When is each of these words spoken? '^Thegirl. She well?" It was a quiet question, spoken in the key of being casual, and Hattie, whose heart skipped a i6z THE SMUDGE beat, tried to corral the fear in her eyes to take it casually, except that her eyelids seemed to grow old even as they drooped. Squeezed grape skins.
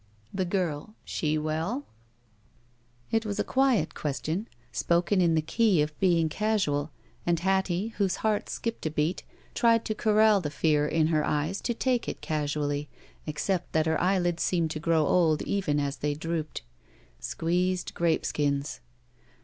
'^Thegirl. 0.35 0.95
She 1.05 1.37
well?" 1.37 1.85
It 3.11 3.23
was 3.23 3.39
a 3.39 3.43
quiet 3.43 3.93
question, 3.93 4.47
spoken 4.71 5.21
in 5.21 5.35
the 5.35 5.43
key 5.43 5.79
of 5.83 5.95
being 5.99 6.27
casual, 6.27 6.89
and 7.23 7.39
Hattie, 7.39 7.89
whose 7.99 8.15
heart 8.25 8.49
skipped 8.49 8.87
a 8.87 8.89
i6z 8.89 8.95
THE 8.95 9.01
SMUDGE 9.03 9.15
beat, 9.15 9.23
tried 9.53 9.85
to 9.85 9.93
corral 9.93 10.41
the 10.41 10.49
fear 10.49 10.87
in 10.87 11.05
her 11.13 11.23
eyes 11.23 11.61
to 11.61 11.75
take 11.75 12.09
it 12.09 12.19
casually, 12.19 12.89
except 13.27 13.73
that 13.73 13.85
her 13.85 14.01
eyelids 14.01 14.41
seemed 14.41 14.71
to 14.71 14.79
grow 14.79 15.05
old 15.05 15.43
even 15.43 15.79
as 15.79 15.97
they 15.97 16.15
drooped. 16.15 16.63
Squeezed 17.19 17.93
grape 17.93 18.25
skins. 18.25 18.79